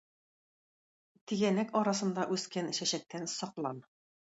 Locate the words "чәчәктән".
2.81-3.31